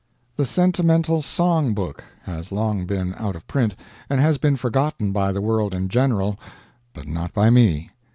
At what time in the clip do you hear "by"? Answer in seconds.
5.11-5.31, 7.33-7.51